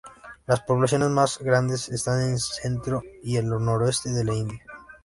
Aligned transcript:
Las 0.47 0.61
poblaciones 0.63 1.09
más 1.09 1.37
grandes 1.37 1.87
están 1.89 2.23
en 2.23 2.31
el 2.33 2.39
centro 2.39 3.03
y 3.21 3.37
el 3.37 3.47
noroeste 3.47 4.09
de 4.09 4.23
la 4.23 4.33
India. 4.33 4.61